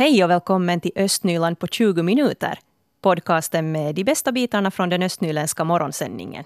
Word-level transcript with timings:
Hej 0.00 0.24
och 0.24 0.30
välkommen 0.30 0.80
till 0.80 0.92
Östnyland 0.96 1.58
på 1.58 1.66
20 1.66 2.02
minuter. 2.02 2.58
Podcasten 3.02 3.72
med 3.72 3.94
de 3.94 4.04
bästa 4.04 4.32
bitarna 4.32 4.70
från 4.70 4.88
den 4.88 5.02
östnyländska 5.02 5.64
morgonsändningen. 5.64 6.44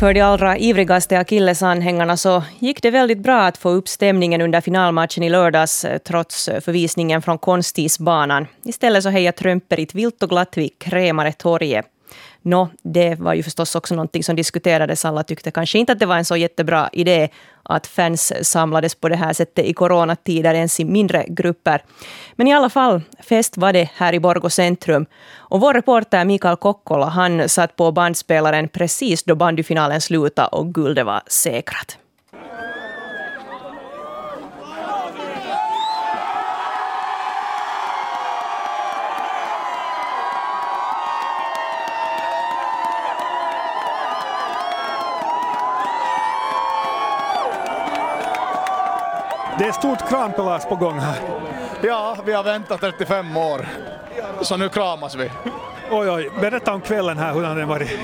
För 0.00 0.14
de 0.14 0.20
allra 0.20 0.58
ivrigaste 0.58 1.18
Akillesanhängarna 1.18 2.16
så 2.16 2.42
gick 2.58 2.82
det 2.82 2.90
väldigt 2.90 3.18
bra 3.18 3.42
att 3.42 3.56
få 3.56 3.70
upp 3.70 3.88
stämningen 3.88 4.40
under 4.40 4.60
finalmatchen 4.60 5.22
i 5.22 5.30
lördags 5.30 5.84
eh, 5.84 5.98
trots 5.98 6.48
eh, 6.48 6.60
förvisningen 6.60 7.22
från 7.22 7.38
konstisbanan. 7.38 8.46
Istället 8.62 9.02
så 9.02 9.08
hejar 9.08 9.32
Trömperit 9.32 9.94
vilt 9.94 10.22
och 10.22 10.28
glatt 10.28 10.56
vid 10.56 10.78
Krämare 10.78 11.32
torget. 11.32 11.86
Nå, 12.46 12.68
det 12.82 13.14
var 13.14 13.34
ju 13.34 13.42
förstås 13.42 13.74
också 13.74 13.94
någonting 13.94 14.24
som 14.24 14.36
diskuterades. 14.36 15.04
Alla 15.04 15.22
tyckte 15.22 15.50
kanske 15.50 15.78
inte 15.78 15.92
att 15.92 15.98
det 15.98 16.06
var 16.06 16.16
en 16.16 16.24
så 16.24 16.36
jättebra 16.36 16.88
idé 16.92 17.28
att 17.62 17.86
fans 17.86 18.32
samlades 18.42 18.94
på 18.94 19.08
det 19.08 19.16
här 19.16 19.32
sättet 19.32 19.64
i 19.64 19.72
coronatider, 19.72 20.54
ens 20.54 20.80
i 20.80 20.84
mindre 20.84 21.24
grupper. 21.28 21.82
Men 22.36 22.46
i 22.46 22.54
alla 22.54 22.70
fall, 22.70 23.02
fest 23.20 23.56
var 23.56 23.72
det 23.72 23.90
här 23.94 24.12
i 24.12 24.20
Borgå 24.20 24.50
centrum. 24.50 25.06
Och 25.32 25.60
vår 25.60 25.74
reporter 25.74 26.24
Mikael 26.24 26.56
Kokkola, 26.56 27.06
han 27.06 27.48
satt 27.48 27.76
på 27.76 27.92
bandspelaren 27.92 28.68
precis 28.68 29.22
då 29.22 29.34
bandyfinalen 29.34 30.00
slutade 30.00 30.48
och 30.48 30.74
guldet 30.74 31.06
var 31.06 31.22
säkrat. 31.26 31.98
Det 49.58 49.64
är 49.64 49.72
stort 49.72 50.08
kramkalas 50.08 50.66
på 50.66 50.76
gång 50.76 50.98
här. 50.98 51.16
Ja, 51.82 52.16
vi 52.26 52.32
har 52.32 52.44
väntat 52.44 52.80
35 52.80 53.36
år. 53.36 53.66
Så 54.40 54.56
nu 54.56 54.68
kramas 54.68 55.14
vi. 55.14 55.30
Oj, 55.90 56.10
oj. 56.10 56.30
Berätta 56.40 56.74
om 56.74 56.80
kvällen 56.80 57.18
här, 57.18 57.34
hur 57.34 57.44
har 57.44 57.56
den 57.56 57.68
varit? 57.68 57.98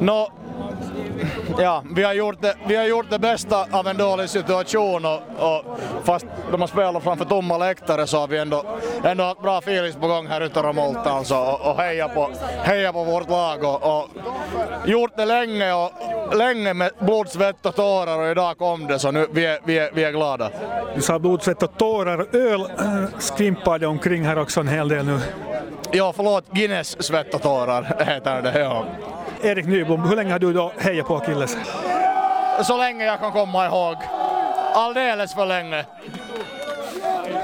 Nå, 0.00 0.28
ja, 1.58 1.82
vi 1.94 2.02
har, 2.02 2.12
gjort 2.12 2.36
det, 2.40 2.54
vi 2.66 2.76
har 2.76 2.84
gjort 2.84 3.10
det 3.10 3.18
bästa 3.18 3.66
av 3.70 3.86
en 3.86 3.96
dålig 3.96 4.30
situation 4.30 5.04
och, 5.04 5.20
och 5.38 5.78
fast 6.04 6.26
de 6.50 6.60
har 6.60 6.68
spelat 6.68 7.02
framför 7.02 7.24
tomma 7.24 7.58
läktare 7.58 8.06
så 8.06 8.18
har 8.18 8.28
vi 8.28 8.38
ändå, 8.38 8.64
ändå 9.04 9.24
haft 9.24 9.42
bra 9.42 9.58
feelings 9.58 9.96
på 9.96 10.06
gång 10.06 10.26
här 10.26 10.40
ute 10.40 10.60
i 10.60 10.72
Molta 10.72 11.10
alltså, 11.10 11.36
och, 11.36 11.70
och 11.70 11.76
heja, 11.76 12.08
på, 12.08 12.30
heja 12.62 12.92
på 12.92 13.04
vårt 13.04 13.28
lag 13.30 13.64
och, 13.64 13.98
och 13.98 14.08
gjort 14.86 15.12
det 15.16 15.24
länge 15.24 15.72
och 15.72 15.92
länge 16.34 16.74
med 16.74 16.90
blod, 16.98 17.28
svett 17.28 17.66
och 17.66 17.74
tårar 17.74 18.18
och 18.18 18.30
idag 18.30 18.58
kom 18.58 18.86
det 18.86 18.98
så 18.98 19.10
nu 19.10 19.26
vi 19.32 19.46
är, 19.46 19.58
vi 19.64 19.78
är, 19.78 19.90
vi 19.94 20.04
är 20.04 20.10
glada. 20.10 20.50
Du 20.94 21.02
sa 21.02 21.18
blod, 21.18 21.42
svett 21.42 21.62
och 21.62 21.78
tårar. 21.78 22.36
Öl 22.36 22.60
äh, 22.60 23.18
skvimpade 23.18 23.86
omkring 23.86 24.24
här 24.24 24.38
också 24.38 24.60
en 24.60 24.68
hel 24.68 24.88
del 24.88 25.04
nu. 25.04 25.18
Ja, 25.90 26.12
förlåt, 26.16 26.44
Guinness 26.52 27.02
svett 27.02 27.34
och 27.34 27.42
tårar 27.42 27.82
heter 28.06 28.42
det. 28.42 28.60
Ja. 28.60 28.84
Erik 29.42 29.66
Nyblom, 29.66 30.02
hur 30.02 30.16
länge 30.16 30.32
har 30.32 30.38
du 30.38 30.52
då 30.52 30.72
hejat 30.78 31.06
på 31.06 31.16
Achilles? 31.16 31.56
Så 32.62 32.76
länge 32.76 33.04
jag 33.04 33.20
kan 33.20 33.32
komma 33.32 33.66
ihåg. 33.66 33.96
Alldeles 34.74 35.34
för 35.34 35.46
länge. 35.46 35.84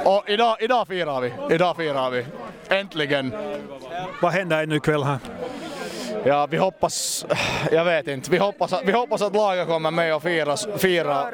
Och 0.05 0.29
idag, 0.29 0.57
idag 0.61 0.89
firar 0.89 1.21
vi. 1.21 1.33
Idag 1.51 1.77
firar 1.77 2.11
vi. 2.11 2.27
Äntligen. 2.69 3.33
Vad 4.23 4.33
händer 4.33 4.63
ännu 4.63 4.77
ikväll 4.77 5.03
här? 5.03 5.19
Ja, 6.29 6.47
vi 6.47 6.57
hoppas, 6.57 7.27
jag 7.73 7.85
vet 7.85 8.09
inte, 8.09 8.31
vi 8.31 8.39
hoppas, 8.39 8.73
vi 8.85 8.93
hoppas 8.93 9.23
att 9.23 9.35
laget 9.35 9.67
kommer 9.67 9.91
med 9.91 10.15
och 10.15 10.23
fira, 10.23 10.57
fira. 10.79 11.27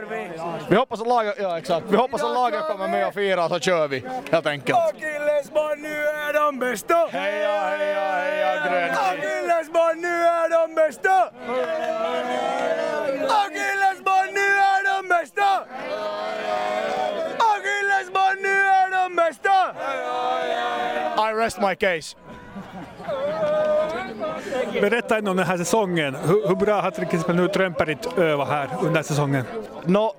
Vi 0.69 0.77
hoppas 0.77 1.00
att 1.00 1.06
laget, 1.06 1.34
ja 1.38 1.59
exakt, 1.59 1.87
vi 1.88 1.97
hoppas 1.97 2.22
att 2.22 2.34
laget 2.34 2.60
kommer 2.69 2.88
med 2.88 3.06
och 3.06 3.15
fira 3.15 3.49
så 3.49 3.59
kör 3.59 3.88
vi 3.88 4.04
helt 4.31 4.47
enkelt. 4.47 4.78
Akillesbarn, 4.78 5.83
nu 5.83 5.94
är 6.06 6.33
de 6.33 6.59
bästa! 6.59 6.94
Heja, 7.10 7.60
heja, 7.60 8.12
heja 8.12 8.69
grönt! 8.69 8.99
Akillesbarn, 8.99 10.00
nu 10.00 10.22
är 10.22 10.49
de 10.50 10.75
bästa! 10.75 11.22
Akillesbarn, 13.43 14.28
nu 14.34 14.49
är 14.75 14.97
de 14.97 15.09
bästa! 15.09 15.65
Akillesbarn, 17.54 18.43
nu 18.43 18.56
är 18.60 18.91
de 18.91 19.16
bästa! 19.16 19.75
I 21.31 21.44
rest 21.44 21.60
my 21.60 21.75
case. 21.75 22.16
Berätta 24.81 25.19
om 25.19 25.25
den 25.25 25.38
här 25.38 25.56
säsongen. 25.56 26.15
Hur, 26.15 26.49
hur 26.49 26.56
bra 26.56 26.81
har 26.81 26.91
till 26.91 27.03
exempel 27.03 27.37
nu 27.37 27.49
Trömperit 27.49 28.19
övat 28.19 28.49
här 28.49 28.69
under 28.82 29.03
säsongen? 29.03 29.44
No, 29.84 30.12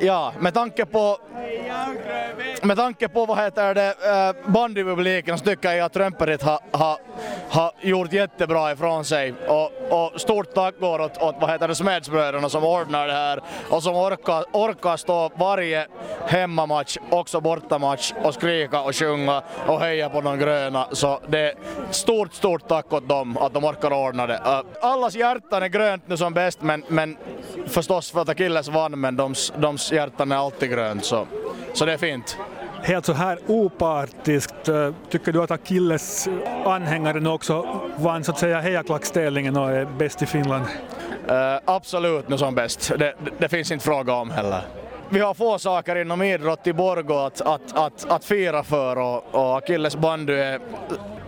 ja, 0.00 0.32
med 0.40 0.54
tanke 0.54 0.86
på 0.86 1.18
med 2.64 2.76
tanke 2.76 3.08
på 3.08 3.26
vad 3.26 3.38
heter 3.38 3.74
det, 3.74 3.88
eh, 3.88 4.50
bandypubliken 4.52 5.38
så 5.38 5.44
tycker 5.44 5.72
jag 5.72 5.84
att 5.84 5.96
Römperit 5.96 6.42
har 6.42 6.58
ha, 6.72 6.98
ha 7.50 7.72
gjort 7.80 8.12
jättebra 8.12 8.72
ifrån 8.72 9.04
sig. 9.04 9.34
Och, 9.48 9.72
och 9.90 10.20
stort 10.20 10.54
tack 10.54 10.74
går 10.80 11.00
åt, 11.00 11.22
åt 11.22 11.36
vad 11.40 11.50
heter 11.50 11.68
det, 11.68 11.74
Smedsbröderna 11.74 12.48
som 12.48 12.64
ordnar 12.64 13.06
det 13.06 13.12
här 13.12 13.40
och 13.70 13.82
som 13.82 13.96
orkar, 13.96 14.44
orkar 14.52 14.96
stå 14.96 15.30
varje 15.36 15.86
hemmamatch, 16.26 16.96
också 17.10 17.40
bortamatch 17.40 18.12
och 18.22 18.34
skrika 18.34 18.80
och 18.80 18.96
sjunga 18.96 19.42
och 19.66 19.80
heja 19.80 20.08
på 20.08 20.20
de 20.20 20.38
gröna. 20.38 20.88
Så 20.92 21.20
det 21.28 21.38
är 21.38 21.54
stort, 21.90 22.34
stort 22.34 22.68
tack 22.68 22.92
åt 22.92 23.08
dem 23.08 23.36
att 23.36 23.54
de 23.54 23.64
orkar 23.64 23.92
ordna 23.92 24.26
det. 24.26 24.40
Eh, 24.44 24.60
allas 24.80 25.14
hjärtan 25.14 25.62
är 25.62 25.68
grönt 25.68 26.08
nu 26.08 26.16
som 26.16 26.34
bäst 26.34 26.62
men, 26.62 26.84
men 26.88 27.16
förstås 27.66 28.10
för 28.10 28.20
att 28.20 28.28
Akilles 28.28 28.68
vann 28.68 29.00
men 29.00 29.16
de, 29.16 29.34
de 29.56 29.76
hjärtan 29.92 30.32
är 30.32 30.36
alltid 30.36 30.70
grönt 30.70 31.04
så, 31.04 31.26
så 31.72 31.84
det 31.84 31.92
är 31.92 31.98
fint. 31.98 32.38
Helt 32.84 33.06
så 33.06 33.12
här 33.12 33.38
opartiskt, 33.46 34.68
tycker 35.10 35.32
du 35.32 35.42
att 35.42 35.50
Achilles 35.50 36.28
anhängaren 36.64 37.26
också 37.26 37.80
vann 37.96 38.24
så 38.24 38.32
att 38.32 38.38
säga 38.38 38.60
hejaklackställningen 38.60 39.56
och 39.56 39.70
är 39.70 39.84
bäst 39.98 40.22
i 40.22 40.26
Finland? 40.26 40.64
Uh, 41.30 41.58
absolut 41.64 42.28
nu 42.28 42.38
som 42.38 42.54
bäst, 42.54 42.92
det, 42.98 43.14
det, 43.38 43.48
finns 43.48 43.70
inte 43.70 43.84
fråga 43.84 44.12
om 44.14 44.30
heller 44.30 44.62
vi 45.08 45.20
har 45.20 45.34
få 45.34 45.58
saker 45.58 45.96
inom 45.96 46.22
idrott 46.22 46.66
i 46.66 46.72
Borgå 46.72 47.18
att, 47.18 47.40
att, 47.40 47.76
att, 47.76 48.06
att 48.10 48.24
fira 48.24 48.62
för 48.62 48.98
och, 48.98 49.34
och 49.34 49.58
Achilles 49.58 49.96
bandy 49.96 50.32
är 50.32 50.60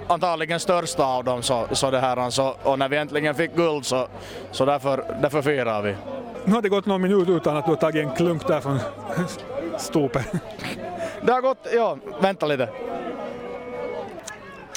antagligen 0.09 0.61
största 0.61 1.05
av 1.05 1.25
dem 1.25 1.43
så, 1.43 1.67
så 1.73 1.91
det 1.91 2.01
här, 2.01 2.31
så, 2.31 2.55
och 2.63 2.79
när 2.79 2.89
vi 2.89 2.97
äntligen 2.97 3.35
fick 3.35 3.57
guld 3.57 3.87
så, 3.87 4.09
så 4.51 4.65
därför, 4.65 5.17
därför 5.23 5.43
firar 5.43 5.83
vi. 5.83 5.95
Nu 6.45 6.53
har 6.53 6.63
det 6.63 6.69
gått 6.69 6.87
någon 6.87 7.03
minut 7.03 7.29
utan 7.29 7.57
att 7.57 7.65
du 7.65 7.71
har 7.71 7.77
tagit 7.77 8.05
en 8.05 8.15
klunk 8.15 8.47
där 8.47 8.61
från 8.61 8.79
stopet. 9.79 10.27
Det 11.27 11.33
har 11.33 11.41
gått, 11.41 11.67
ja, 11.75 11.99
vänta 12.21 12.47
lite. 12.47 12.69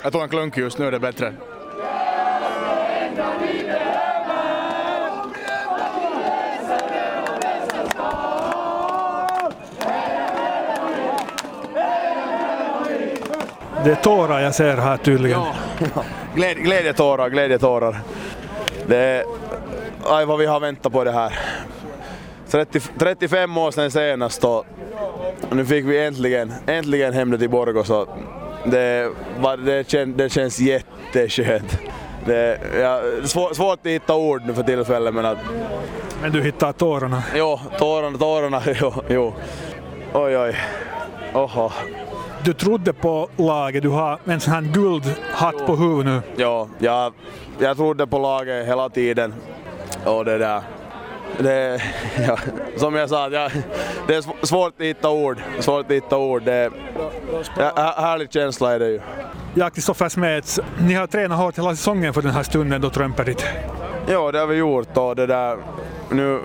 Jag 0.03 0.11
tog 0.11 0.21
en 0.21 0.29
klunk 0.29 0.57
just 0.57 0.77
nu 0.77 0.87
är 0.87 0.91
det 0.91 0.99
bättre. 0.99 1.33
Det 13.83 13.91
är 13.91 13.95
tårar 13.95 14.39
jag 14.39 14.55
ser 14.55 14.77
här 14.77 14.97
tydligen. 14.97 15.39
Ja, 15.95 16.03
Gläd, 16.35 16.57
glädjetårar, 16.57 17.29
glädjetårar. 17.29 17.99
Det 18.87 18.97
är, 18.97 19.23
aj 20.05 20.25
vad 20.25 20.39
vi 20.39 20.45
har 20.45 20.59
väntat 20.59 20.91
på 20.91 21.03
det 21.03 21.11
här. 21.11 21.39
30, 22.49 22.79
35 22.79 23.57
år 23.57 23.71
sedan 23.71 23.91
senast 23.91 24.43
och 24.43 24.65
nu 25.51 25.65
fick 25.65 25.85
vi 25.85 26.05
äntligen, 26.05 26.53
äntligen 26.67 27.13
hem 27.13 27.31
det 27.31 27.37
till 27.37 27.49
Borgå 27.49 27.83
så 27.83 28.07
det, 28.63 29.09
det, 29.65 29.89
kän, 29.89 30.17
det 30.17 30.29
känns 30.29 30.59
jätteskönt. 30.59 31.79
Det 32.25 32.59
ja, 32.79 33.01
svår, 33.23 33.53
svårt 33.53 33.79
att 33.79 33.85
hitta 33.85 34.15
ord 34.15 34.41
nu 34.45 34.53
för 34.53 34.63
tillfället 34.63 35.13
men 35.13 35.25
att... 35.25 35.37
Men 36.21 36.31
du 36.31 36.41
hittar 36.41 36.73
tårarna? 36.73 37.23
Jo, 37.35 37.59
tårarna, 37.77 38.17
tårarna, 38.17 38.61
jo, 38.81 38.93
jo. 39.09 39.33
Oj, 40.13 40.37
oj. 40.37 40.55
Oho. 41.33 41.71
Du 42.43 42.53
trodde 42.53 42.93
på 42.93 43.29
laget, 43.37 43.83
du 43.83 43.89
har 43.89 44.19
en 44.25 44.39
sån 44.39 44.53
här 44.53 44.61
guldhatt 44.61 45.65
på 45.65 45.75
huvudet 45.75 46.05
nu. 46.05 46.21
Ja, 46.43 46.67
jag, 46.79 47.13
jag 47.59 47.77
trodde 47.77 48.07
på 48.07 48.19
laget 48.19 48.67
hela 48.67 48.89
tiden. 48.89 49.33
Och 50.05 50.25
det 50.25 50.37
där. 50.37 50.61
Det, 51.37 51.81
ja, 52.27 52.37
som 52.75 52.95
jag 52.95 53.09
sa, 53.09 53.29
ja, 53.29 53.49
det 54.07 54.15
är 54.15 54.45
svårt 54.45 54.73
att 54.79 54.85
hitta 54.85 55.09
ord. 55.09 55.37
Svårt 55.59 55.85
att 55.85 55.91
hitta 55.91 56.17
ord. 56.17 56.43
Det, 56.43 56.71
ja, 57.57 57.93
härlig 57.97 58.33
känsla 58.33 58.73
är 58.73 58.79
det 58.79 58.89
ju. 58.89 59.01
Ja, 59.53 59.69
Kristoffer 59.69 60.09
Smeds, 60.09 60.59
ni 60.79 60.93
har 60.93 61.07
tränat 61.07 61.37
hårt 61.37 61.57
hela 61.57 61.75
säsongen 61.75 62.13
för 62.13 62.21
den 62.21 62.31
här 62.31 62.43
stunden 62.43 62.81
då 62.81 62.89
Trömperit. 62.89 63.45
Ja, 64.07 64.31
det 64.31 64.39
har 64.39 64.47
vi 64.47 64.55
gjort 64.55 64.97
och 64.97 65.15
det 65.15 65.25
där 65.25 65.57
nu 66.11 66.39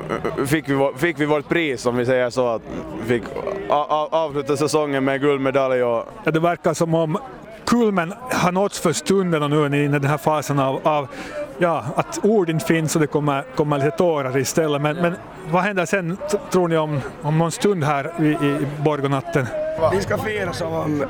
fick 0.46 0.69
vi, 0.69 0.90
fick 0.96 1.20
vi 1.20 1.26
vårt 1.26 1.48
pris 1.48 1.86
om 1.86 1.96
vi 1.96 2.06
säger 2.06 2.31
så. 2.31 2.48
Att 2.48 2.62
fick 3.06 3.22
avsluta 3.69 4.56
säsongen 4.56 5.04
med 5.04 5.20
guldmedalj. 5.20 5.82
Och... 5.82 6.08
Ja, 6.25 6.31
det 6.31 6.40
verkar 6.40 6.75
som 6.75 6.94
om 6.94 7.19
kulmen 7.66 8.14
har 8.31 8.52
nåtts 8.52 8.81
för 8.81 8.92
stunden 8.92 9.42
och 9.42 9.50
nu 9.50 9.64
är 9.64 9.69
ni 9.69 9.84
inne 9.84 9.96
i 9.96 10.00
den 10.00 10.10
här 10.10 10.19
fasen 10.19 10.58
av, 10.58 10.81
av 10.82 11.08
ja, 11.59 11.85
att 11.97 12.25
ord 12.25 12.51
inte 12.51 12.67
finns 12.67 12.95
och 12.95 13.01
det 13.01 13.06
kommer, 13.06 13.45
kommer 13.55 13.79
lite 13.79 13.91
tårar 13.91 14.39
istället. 14.39 14.83
Men, 14.83 14.97
men 14.97 15.15
vad 15.51 15.62
händer 15.62 15.87
sen, 15.87 16.17
tror 16.51 16.69
ni, 16.69 16.77
om, 16.77 17.01
om 17.23 17.39
någon 17.39 17.53
stund 17.53 17.85
här 17.85 18.12
i, 18.21 18.47
i 18.47 18.67
Borgonatten? 18.85 19.47
Vi 19.93 20.01
ska 20.01 20.19
fira 20.19 20.53
som 20.53 20.73
om 20.73 21.05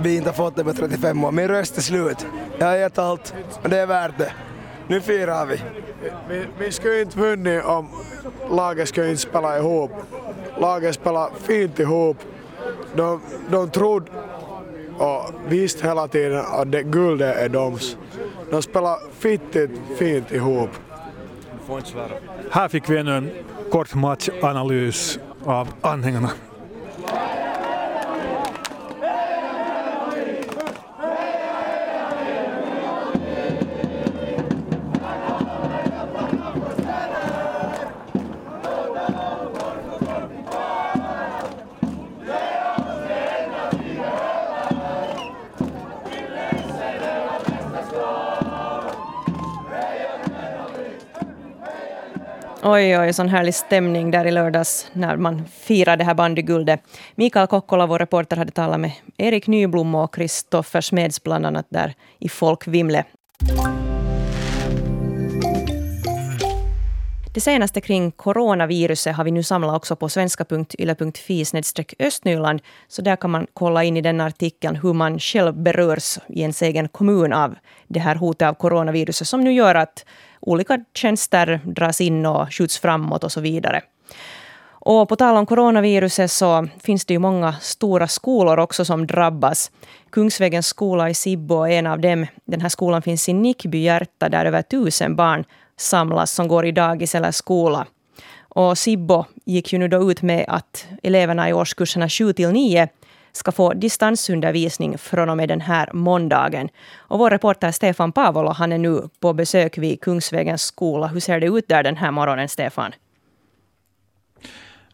vi 0.00 0.16
inte 0.16 0.28
har 0.28 0.34
fått 0.34 0.56
det 0.56 0.64
med 0.64 0.76
35 0.76 1.24
år. 1.24 1.32
Min 1.32 1.48
röst 1.48 1.78
är 1.78 1.82
slut. 1.82 2.26
Jag 2.58 2.66
har 2.66 2.76
gett 2.76 2.98
allt 2.98 3.34
och 3.62 3.68
det 3.68 3.78
är 3.78 3.86
värt 3.86 4.18
det. 4.18 4.32
Nu 4.88 5.00
firar 5.00 5.46
vi. 5.46 5.62
Vi, 6.28 6.46
vi 6.58 6.72
skulle 6.72 7.00
inte 7.00 7.18
vunnit 7.18 7.64
om 7.64 7.88
laget 8.50 8.88
skulle 8.88 9.10
inte 9.10 9.22
spela 9.22 9.58
ihop. 9.58 9.90
Laget 10.58 10.94
spelar 10.94 11.30
fint 11.42 11.78
ihop. 11.78 12.16
De, 12.94 13.20
de 13.50 13.70
trodde 13.70 14.10
och 14.98 15.30
visste 15.48 15.86
hela 15.86 16.08
tiden 16.08 16.44
att 16.52 16.72
det 16.72 16.82
guldet 16.82 17.36
är 17.36 17.48
doms. 17.48 17.96
De 18.52 18.62
spelar 18.62 18.98
fittigt 19.12 19.70
fint 19.98 20.32
ihop. 20.32 20.70
Här 22.50 22.68
fick 22.68 22.90
vi 22.90 22.98
ännu 22.98 23.16
en 23.16 23.30
kort 23.70 23.94
matchanalys 23.94 25.18
av 25.44 25.68
anhängarna. 25.80 26.30
Oj, 52.64 52.98
oj, 52.98 53.12
sån 53.12 53.28
härlig 53.28 53.54
stämning 53.54 54.10
där 54.10 54.24
i 54.24 54.30
lördags 54.30 54.86
när 54.92 55.16
man 55.16 55.44
firar 55.46 55.96
det 55.96 56.04
här 56.04 56.14
bandyguldet. 56.14 56.80
Mikael 57.14 57.46
Kokkola, 57.46 57.86
vår 57.86 57.98
reporter, 57.98 58.36
hade 58.36 58.52
talat 58.52 58.80
med 58.80 58.92
Erik 59.16 59.46
Nyblom 59.46 59.94
och 59.94 60.14
Kristoffer 60.14 60.80
Smeds 60.80 61.22
bland 61.22 61.46
annat 61.46 61.66
där 61.68 61.94
i 62.18 62.28
Folkvimle. 62.28 63.04
Det 67.34 67.40
senaste 67.40 67.80
kring 67.80 68.10
coronaviruset 68.10 69.16
har 69.16 69.24
vi 69.24 69.30
nu 69.30 69.42
samlat 69.42 69.76
också 69.76 69.96
på 69.96 70.08
svenska.yle.fi 70.08 71.44
östnyland. 71.98 72.60
Så 72.88 73.02
där 73.02 73.16
kan 73.16 73.30
man 73.30 73.46
kolla 73.54 73.84
in 73.84 73.96
i 73.96 74.00
den 74.00 74.20
artikeln 74.20 74.76
hur 74.76 74.92
man 74.92 75.18
själv 75.18 75.54
berörs 75.54 76.18
i 76.28 76.40
ens 76.40 76.62
egen 76.62 76.88
kommun 76.88 77.32
av 77.32 77.54
det 77.88 78.00
här 78.00 78.14
hotet 78.14 78.48
av 78.48 78.54
coronaviruset 78.54 79.28
som 79.28 79.40
nu 79.40 79.52
gör 79.52 79.74
att 79.74 80.04
olika 80.42 80.78
tjänster 80.94 81.60
dras 81.64 82.00
in 82.00 82.26
och 82.26 82.54
skjuts 82.54 82.78
framåt 82.78 83.24
och 83.24 83.32
så 83.32 83.40
vidare. 83.40 83.82
Och 84.84 85.08
på 85.08 85.16
tal 85.16 85.36
om 85.36 85.46
coronaviruset 85.46 86.30
så 86.30 86.68
finns 86.82 87.04
det 87.04 87.14
ju 87.14 87.18
många 87.18 87.52
stora 87.60 88.08
skolor 88.08 88.58
också 88.58 88.84
som 88.84 89.06
drabbas. 89.06 89.70
Kungsvägens 90.10 90.66
skola 90.66 91.10
i 91.10 91.14
Sibbo 91.14 91.62
är 91.62 91.70
en 91.70 91.86
av 91.86 92.00
dem. 92.00 92.26
Den 92.44 92.60
här 92.60 92.68
skolan 92.68 93.02
finns 93.02 93.28
i 93.28 93.32
Nickby 93.32 93.78
hjärta 93.78 94.28
där 94.28 94.44
över 94.44 94.62
tusen 94.62 95.16
barn 95.16 95.44
samlas 95.76 96.32
som 96.32 96.48
går 96.48 96.66
i 96.66 96.72
dagis 96.72 97.14
eller 97.14 97.30
skola. 97.30 97.86
Och 98.48 98.78
Sibbo 98.78 99.24
gick 99.44 99.72
ju 99.72 99.78
nu 99.78 99.88
då 99.88 100.10
ut 100.10 100.22
med 100.22 100.44
att 100.48 100.86
eleverna 101.02 101.48
i 101.48 101.52
årskurserna 101.52 102.08
7 102.08 102.32
till 102.32 102.50
9 102.50 102.88
ska 103.32 103.52
få 103.52 103.74
distansundervisning 103.74 104.98
från 104.98 105.28
och 105.28 105.36
med 105.36 105.48
den 105.48 105.60
här 105.60 105.90
måndagen. 105.92 106.68
Och 106.96 107.18
vår 107.18 107.30
reporter 107.30 107.70
Stefan 107.70 108.12
Pavolo 108.12 108.50
han 108.50 108.72
är 108.72 108.78
nu 108.78 109.08
på 109.20 109.32
besök 109.32 109.78
vid 109.78 110.00
Kungsvägens 110.00 110.62
skola. 110.62 111.06
Hur 111.06 111.20
ser 111.20 111.40
det 111.40 111.46
ut 111.46 111.68
där 111.68 111.82
den 111.82 111.96
här 111.96 112.10
morgonen, 112.10 112.48
Stefan? 112.48 112.92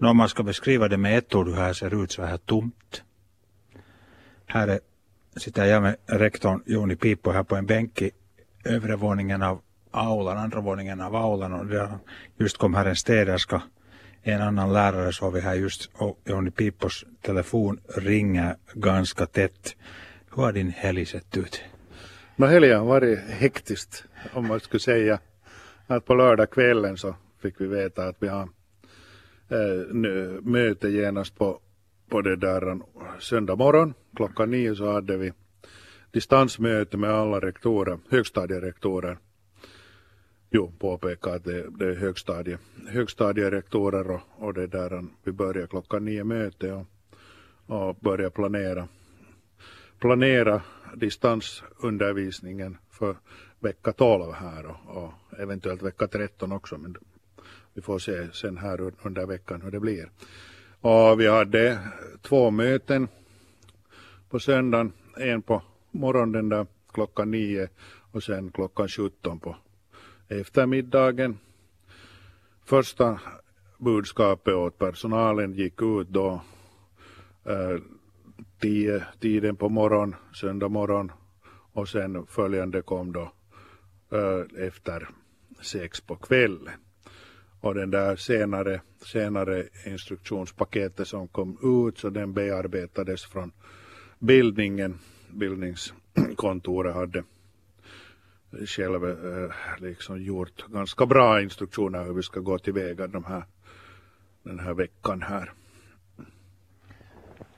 Om 0.00 0.16
man 0.16 0.28
ska 0.28 0.42
beskriva 0.42 0.88
det 0.88 0.96
med 0.96 1.18
ett 1.18 1.34
ord 1.34 1.48
hur 1.48 1.54
här 1.54 1.72
ser 1.72 2.02
ut 2.04 2.12
så 2.12 2.22
här 2.22 2.36
tomt. 2.36 3.02
Här 4.46 4.68
är, 4.68 4.80
sitter 5.36 5.64
jag 5.64 5.82
med 5.82 5.96
rektorn 6.06 6.62
Joni 6.66 6.96
Pipo 6.96 7.30
här 7.30 7.42
på 7.42 7.56
en 7.56 7.66
bänk 7.66 8.02
i 8.02 8.10
övre 8.64 8.96
våningen 8.96 9.42
av 9.42 9.60
aulan, 9.90 10.38
andra 10.38 10.60
våningen 10.60 11.00
av 11.00 11.16
aulan 11.16 11.52
och 11.52 11.66
där 11.66 11.98
just 12.36 12.56
kom 12.56 12.74
här 12.74 12.84
en 12.84 12.96
städerska 12.96 13.62
en 14.34 14.42
annan 14.42 14.72
lärare 14.72 15.12
så 15.12 15.30
vi 15.30 15.40
här 15.40 15.54
just 15.54 15.90
och 15.94 16.20
Johnny 16.24 16.50
Pippos 16.50 17.04
telefon 17.22 17.80
ringer 17.96 18.56
ganska 18.72 19.26
tätt. 19.26 19.76
Hur 20.34 20.42
har 20.42 20.52
din 20.52 20.70
helg 20.70 21.06
sett 21.06 21.36
ut? 21.36 21.62
No, 22.36 22.46
helgen 22.46 22.78
har 22.78 22.86
varit 22.86 23.18
hektiskt 23.18 24.04
om 24.32 24.46
man 24.46 24.60
skulle 24.60 24.80
säga 24.80 25.18
att 25.86 26.04
på 26.04 26.14
lördagskvällen 26.14 26.96
så 26.96 27.14
fick 27.42 27.60
vi 27.60 27.66
veta 27.66 28.04
att 28.04 28.16
vi 28.18 28.28
har 28.28 28.42
eh, 29.48 29.86
nu, 29.92 30.40
möte 30.42 30.88
genast 30.88 31.38
på, 31.38 31.60
på 32.08 32.22
det 32.22 32.36
där 32.36 32.70
eh, 32.70 32.78
söndag 33.18 33.56
morgon 33.56 33.94
klockan 34.16 34.50
nio 34.50 34.74
så 34.74 34.92
hade 34.92 35.16
vi 35.16 35.32
distansmöte 36.10 36.96
med 36.96 37.10
alla 37.10 37.40
rektorer, 37.40 37.98
högstadierektorer 38.10 39.18
Jo, 40.50 40.72
påpeka 40.78 41.30
att 41.32 41.44
det, 41.44 41.66
det 41.78 41.86
är 41.86 41.94
högstadie, 41.94 42.58
högstadierektorer 42.88 44.10
och, 44.10 44.20
och 44.36 44.54
det 44.54 44.66
där 44.66 45.04
vi 45.24 45.32
börjar 45.32 45.66
klockan 45.66 46.04
nio 46.04 46.24
möte 46.24 46.72
och, 46.72 46.86
och 47.66 47.94
börjar 47.94 48.30
planera 48.30 48.88
planera 49.98 50.62
distansundervisningen 50.94 52.76
för 52.90 53.16
vecka 53.60 53.92
12 53.92 54.32
här 54.32 54.66
och, 54.66 54.96
och, 54.96 55.12
eventuellt 55.38 55.82
vecka 55.82 56.06
13 56.06 56.52
också 56.52 56.78
men 56.78 56.96
vi 57.74 57.82
får 57.82 57.98
se 57.98 58.32
sen 58.32 58.58
här 58.58 58.92
under 59.02 59.26
veckan 59.26 59.62
hur 59.62 59.70
det 59.70 59.80
blir. 59.80 60.10
Och 60.80 61.20
vi 61.20 61.28
hade 61.28 61.78
två 62.22 62.50
möten 62.50 63.08
på 64.28 64.40
söndagen, 64.40 64.92
en 65.16 65.42
på 65.42 65.62
morgonen 65.90 66.48
där 66.48 66.66
klockan 66.92 67.30
9 67.30 67.68
och 68.12 68.22
sen 68.22 68.52
klockan 68.52 68.88
17 68.88 69.40
på 69.40 69.56
eftermiddagen. 70.28 71.38
Första 72.64 73.20
budskapet 73.78 74.54
åt 74.54 74.78
personalen 74.78 75.52
gick 75.52 75.82
ut 75.82 76.08
då 76.08 76.40
eh, 77.44 77.80
tio 78.60 79.04
tiden 79.20 79.56
på 79.56 79.68
morgon, 79.68 80.14
söndag 80.34 80.68
morgon 80.68 81.12
och 81.72 81.88
sen 81.88 82.26
följande 82.26 82.82
kom 82.82 83.12
då 83.12 83.32
eh, 84.12 84.66
efter 84.66 85.08
sex 85.60 86.00
på 86.00 86.16
kvällen. 86.16 86.74
Och 87.60 87.74
den 87.74 87.90
där 87.90 88.16
senare, 88.16 88.80
senare 89.04 89.64
instruktionspaketet 89.86 91.08
som 91.08 91.28
kom 91.28 91.86
ut 91.88 91.98
så 91.98 92.10
den 92.10 92.32
bearbetades 92.32 93.24
från 93.24 93.52
bildningen, 94.18 94.98
bildningskontoret 95.30 96.94
hade 96.94 97.24
själv 98.66 99.04
eh, 99.04 99.50
liksom 99.78 100.22
gjort 100.22 100.66
ganska 100.68 101.06
bra 101.06 101.42
instruktioner 101.42 102.04
hur 102.04 102.12
vi 102.12 102.22
ska 102.22 102.40
gå 102.40 102.58
tillväga 102.58 103.06
de 103.06 103.24
här, 103.24 103.44
den 104.42 104.58
här 104.58 104.74
veckan 104.74 105.22
här. 105.22 105.52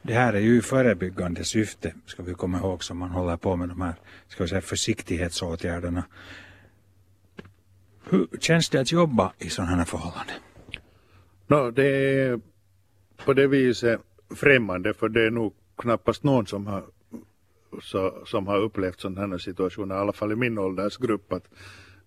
Det 0.03 0.15
här 0.15 0.33
är 0.33 0.41
ju 0.41 0.59
i 0.59 0.63
förebyggande 0.63 1.45
syfte, 1.45 1.95
ska 2.07 2.23
vi 2.23 2.35
komma 2.35 2.59
ihåg, 2.59 2.85
som 2.85 2.99
man 2.99 3.11
håller 3.11 3.37
på 3.37 3.57
med 3.57 3.69
de 3.69 3.81
här 3.81 3.95
ska 4.29 4.43
vi 4.45 4.49
säga, 4.49 4.61
försiktighetsåtgärderna. 4.61 6.05
Hur 8.05 8.29
känns 8.41 8.69
det 8.69 8.81
att 8.81 8.93
jobba 8.93 9.33
i 9.39 9.51
sådana 9.51 9.77
här 9.77 9.85
förhållanden? 9.85 10.37
No, 11.47 11.71
det 11.71 11.87
är 11.87 12.41
på 13.25 13.33
det 13.33 13.47
viset 13.47 14.01
främmande 14.37 14.95
för 14.95 15.09
det 15.09 15.27
är 15.27 15.31
nog 15.31 15.55
knappast 15.77 16.23
någon 16.23 16.47
som 16.47 16.67
har 16.67 16.85
så, 17.83 18.23
som 18.27 18.47
har 18.47 18.59
upplevt 18.59 19.01
sådana 19.01 19.27
här 19.27 19.39
situationer, 19.39 19.95
i 19.95 19.99
alla 19.99 20.13
fall 20.13 20.33
i 20.33 20.37
min 20.37 20.59
åldersgrupp, 20.59 21.33
att 21.33 21.49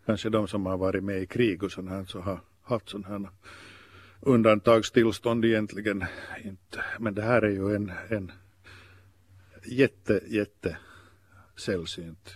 kanske 0.05 0.29
de 0.29 0.47
som 0.47 0.65
har 0.65 0.77
varit 0.77 1.03
med 1.03 1.21
i 1.21 1.25
krig 1.25 1.63
och 1.63 1.71
sådant 1.71 1.91
här 1.91 2.05
så 2.05 2.19
har 2.19 2.39
haft 2.63 2.89
sådana 2.89 3.07
här 3.07 3.29
undantagstillstånd 4.19 5.45
egentligen 5.45 6.05
inte. 6.43 6.83
Men 6.99 7.15
det 7.15 7.21
här 7.21 7.41
är 7.41 7.49
ju 7.49 7.75
en, 7.75 7.91
en 8.09 8.31
jätte, 9.65 10.21
jätte 10.27 10.77
sällsynt 11.55 12.35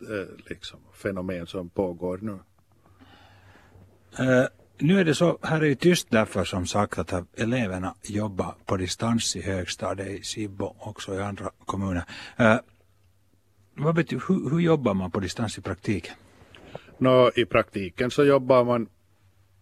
eh, 0.00 0.36
liksom, 0.50 0.80
fenomen 0.92 1.46
som 1.46 1.68
pågår 1.68 2.18
nu. 2.18 2.38
Uh, 4.20 4.46
nu 4.78 5.00
är 5.00 5.04
det 5.04 5.14
så, 5.14 5.38
här 5.42 5.60
är 5.60 5.66
ju 5.66 5.74
tyst 5.74 6.06
därför 6.10 6.44
som 6.44 6.66
sagt 6.66 6.98
att 6.98 7.40
eleverna 7.40 7.94
jobbar 8.02 8.54
på 8.66 8.76
distans 8.76 9.36
i 9.36 9.42
högstadiet 9.42 10.20
i 10.20 10.22
Sibbo 10.22 10.76
också 10.78 11.14
i 11.14 11.22
andra 11.22 11.50
kommuner. 11.64 12.04
Uh, 12.40 12.56
vad 13.74 13.94
betyder, 13.94 14.24
hur, 14.28 14.50
hur, 14.50 14.60
jobbar 14.60 14.94
man 14.94 15.10
på 15.10 15.20
distans 15.20 15.58
i 15.58 15.60
praktiken? 15.60 16.14
No, 16.98 17.30
I 17.34 17.44
praktiken 17.44 18.10
så 18.10 18.24
jobbar 18.24 18.64
man 18.64 18.88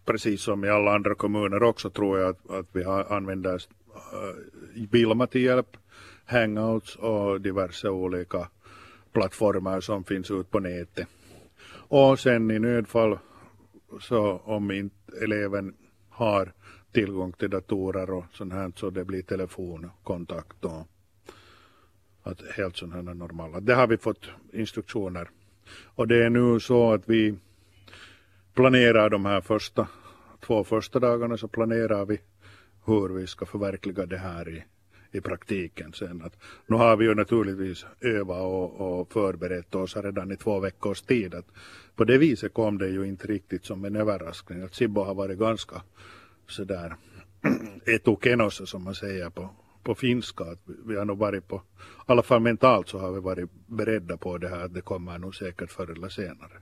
precis 0.05 0.41
som 0.41 0.65
i 0.65 0.69
alla 0.69 0.95
andra 0.95 1.15
kommuner 1.15 1.63
också 1.63 1.89
tror 1.89 2.19
jag 2.19 2.29
att, 2.29 2.51
att 2.51 2.65
vi 2.71 2.83
har, 2.83 3.13
använder 3.13 3.53
uh, 3.55 4.87
Bilma 4.89 5.27
till 5.27 5.41
hjälp, 5.41 5.77
hangouts 6.25 6.95
och 6.95 7.41
diverse 7.41 7.89
olika 7.89 8.49
plattformar 9.13 9.81
som 9.81 10.03
finns 10.03 10.31
ut 10.31 10.51
på 10.51 10.59
nätet. 10.59 11.07
Och 11.87 12.19
sen 12.19 12.51
i 12.51 12.59
nödfall 12.59 13.17
så 13.99 14.37
om 14.37 14.71
inte 14.71 14.95
eleven 15.23 15.75
har 16.09 16.53
tillgång 16.91 17.31
till 17.31 17.49
datorer 17.49 18.09
och 18.09 18.25
sånt 18.31 18.53
här 18.53 18.71
så 18.75 18.89
det 18.89 19.05
blir 19.05 19.21
telefonkontakt 19.21 20.65
och 20.65 20.87
att 22.23 22.41
helt 22.57 22.77
sådana 22.77 22.95
här 22.95 23.13
normala. 23.13 23.59
Det 23.59 23.73
har 23.75 23.87
vi 23.87 23.97
fått 23.97 24.29
instruktioner. 24.53 25.29
Och 25.85 26.07
det 26.07 26.25
är 26.25 26.29
nu 26.29 26.59
så 26.59 26.93
att 26.93 27.09
vi 27.09 27.35
planerar 28.53 29.09
de 29.09 29.25
här 29.25 29.41
första 29.41 29.87
två 30.45 30.63
första 30.63 30.99
dagarna 30.99 31.37
så 31.37 31.47
planerar 31.47 32.05
vi 32.05 32.21
hur 32.85 33.09
vi 33.09 33.27
ska 33.27 33.45
förverkliga 33.45 34.05
det 34.05 34.17
här 34.17 34.49
i, 34.49 34.63
i 35.15 35.21
praktiken 35.21 35.93
sen. 35.93 36.21
Att, 36.21 36.37
nu 36.67 36.75
har 36.75 36.97
vi 36.97 37.05
ju 37.05 37.15
naturligtvis 37.15 37.85
övat 38.01 38.41
och, 38.41 38.99
och 38.99 39.13
förberett 39.13 39.75
oss 39.75 39.95
redan 39.95 40.31
i 40.31 40.37
två 40.37 40.59
veckors 40.59 41.01
tid. 41.01 41.35
Att 41.35 41.45
på 41.95 42.03
det 42.03 42.17
viset 42.17 42.53
kom 42.53 42.77
det 42.77 42.87
ju 42.87 43.03
inte 43.07 43.27
riktigt 43.27 43.65
som 43.65 43.85
en 43.85 43.95
överraskning. 43.95 44.61
Att 44.61 44.73
Sibbo 44.73 45.03
har 45.03 45.15
varit 45.15 45.39
ganska 45.39 45.81
sådär 46.47 46.95
etukenossa 47.85 48.65
som 48.65 48.83
man 48.83 48.95
säger 48.95 49.29
på, 49.29 49.49
på 49.83 49.95
finska. 49.95 50.43
Att 50.43 50.61
vi 50.85 50.95
har 50.95 51.05
nog 51.05 51.17
varit 51.17 51.47
på, 51.47 51.55
i 51.55 51.61
alla 52.05 52.23
fall 52.23 52.41
mentalt 52.41 52.89
så 52.89 52.99
har 52.99 53.11
vi 53.11 53.19
varit 53.19 53.49
beredda 53.67 54.17
på 54.17 54.37
det 54.37 54.49
här 54.49 54.65
att 54.65 54.73
det 54.73 54.81
kommer 54.81 55.17
nog 55.17 55.35
säkert 55.35 55.71
förr 55.71 55.91
eller 55.91 56.09
senare. 56.09 56.61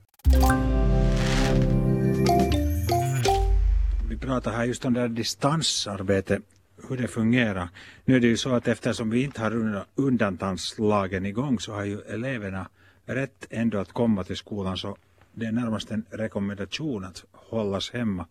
Vi 4.09 4.17
pratar 4.17 4.51
här 4.51 4.65
just 4.65 4.85
om 4.85 4.93
det 4.93 4.99
här 4.99 5.07
distansarbete, 5.07 6.41
hur 6.89 6.97
det 6.97 7.07
fungerar. 7.07 7.69
Nu 8.05 8.15
är 8.15 8.19
det 8.19 8.27
ju 8.27 8.37
så 8.37 8.55
att 8.55 8.67
eftersom 8.67 9.09
vi 9.09 9.23
inte 9.23 9.41
har 9.41 9.85
undantagslagen 9.95 11.25
igång 11.25 11.59
så 11.59 11.73
har 11.73 11.83
ju 11.85 11.99
eleverna 12.01 12.69
rätt 13.05 13.47
ändå 13.49 13.77
att 13.77 13.93
komma 13.93 14.23
till 14.23 14.37
skolan 14.37 14.77
så 14.77 14.97
det 15.31 15.45
är 15.45 15.51
närmast 15.51 15.91
en 15.91 16.05
rekommendation 16.09 17.05
att 17.05 17.25
hållas 17.31 17.91
hemma. 17.91 18.25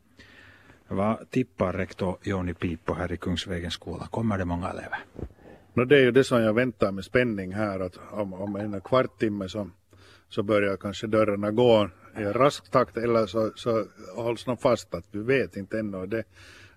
Vad 0.88 1.30
tippar 1.30 1.72
rektor 1.72 2.16
Joni 2.22 2.54
Piippo 2.54 2.94
här 2.94 3.12
i 3.12 3.16
Kungsvägens 3.16 3.74
skola? 3.74 4.06
Kommer 4.10 4.38
det 4.38 4.44
många 4.44 4.70
elever? 4.70 4.98
No, 5.74 5.84
det 5.84 5.96
är 5.96 6.00
ju 6.00 6.10
det 6.10 6.24
som 6.24 6.42
jag 6.42 6.54
väntar 6.54 6.92
med 6.92 7.04
spänning 7.04 7.52
här 7.52 7.80
att 7.80 7.98
om, 8.10 8.32
om 8.32 8.56
en 8.56 8.80
kvarttimme 8.80 9.48
så, 9.48 9.70
så 10.28 10.42
börjar 10.42 10.76
kanske 10.76 11.06
dörrarna 11.06 11.50
gå 11.50 11.88
i 12.18 12.24
rask 12.24 12.70
takt 12.70 12.96
eller 12.96 13.26
så, 13.26 13.52
så 13.54 13.84
hålls 14.16 14.44
de 14.44 14.56
fast 14.56 14.94
att 14.94 15.04
vi 15.10 15.22
vet 15.22 15.56
inte 15.56 15.78
ännu. 15.78 16.06
Det, 16.06 16.24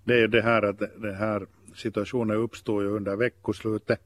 det 0.03 0.13
är 0.13 0.19
ju 0.19 0.27
det 0.27 0.41
här 0.41 0.61
att 0.61 0.79
det 0.79 1.13
här 1.13 1.47
situationen 1.75 2.37
uppstod 2.37 2.83
ju 2.83 2.89
under 2.89 3.15
veckoslutet. 3.15 4.01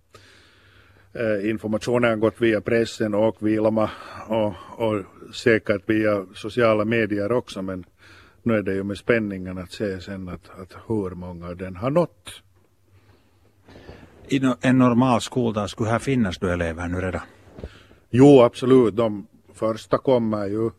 Eh, 1.14 1.50
informationen 1.50 2.10
har 2.10 2.18
gått 2.18 2.42
via 2.42 2.62
pressen 2.62 3.14
och 3.14 3.48
Vilma 3.48 3.90
och, 4.28 4.54
och 4.76 5.04
säkert 5.36 5.82
via 5.86 6.26
sociala 6.36 6.86
medier 6.86 7.32
också 7.32 7.62
men 7.62 7.86
nu 8.44 8.54
är 8.54 8.62
det 8.62 8.74
ju 8.74 8.84
med 8.84 8.98
spänningen 8.98 9.58
att 9.58 9.72
se 9.72 10.02
sen 10.02 10.30
att, 10.30 10.50
att 10.50 10.78
hur 10.88 11.10
många 11.10 11.54
den 11.54 11.76
har 11.76 11.90
nått. 11.90 12.30
I 14.28 14.42
en 14.62 14.78
normal 14.78 15.22
skoldag 15.22 15.70
skulle 15.70 15.90
här 15.90 16.00
finnas 16.00 16.38
då 16.38 16.48
elever 16.48 16.88
nu 16.88 17.02
redan? 17.02 17.22
Jo 18.10 18.42
absolut, 18.42 18.96
de 18.96 19.28
första 19.54 19.98
kommer 19.98 20.48
ju 20.48 20.70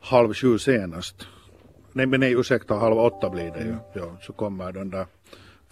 halv 0.00 0.34
sju 0.34 0.58
senast. 0.58 1.26
Nej 1.92 2.06
men 2.06 2.20
nej 2.20 2.32
ursäkta, 2.32 2.74
halv 2.74 2.98
åtta 2.98 3.30
blir 3.30 3.50
det 3.50 3.60
ju. 3.60 3.68
Mm. 3.68 3.78
Ja, 3.92 4.16
så 4.22 4.32
kommer 4.32 4.72
de 4.72 4.90
där 4.90 5.06